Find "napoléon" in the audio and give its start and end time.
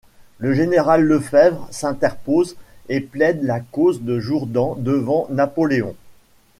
5.29-5.95